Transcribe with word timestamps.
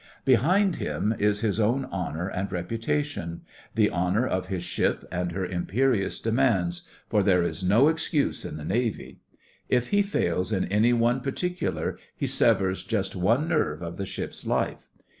Behind 0.25 0.77
him 0.77 1.13
is 1.19 1.41
his 1.41 1.59
own 1.59 1.85
honour 1.85 2.27
and 2.27 2.51
reputation; 2.51 3.41
the 3.75 3.91
honour 3.91 4.25
of 4.25 4.47
his 4.47 4.63
ship 4.63 5.05
and 5.11 5.31
her 5.31 5.45
imperious 5.45 6.19
demands; 6.19 6.81
for 7.07 7.21
there 7.21 7.43
is 7.43 7.63
no 7.63 7.87
excuse 7.87 8.43
in 8.43 8.57
the 8.57 8.65
Navy. 8.65 9.19
If 9.69 9.89
he 9.89 10.01
fails 10.01 10.51
in 10.51 10.65
any 10.65 10.91
one 10.91 11.19
particular 11.19 11.99
he 12.15 12.25
severs 12.25 12.81
just 12.83 13.15
one 13.15 13.47
nerve 13.47 13.83
of 13.83 13.97
the 13.97 14.07
ship's 14.07 14.43
life. 14.43 14.89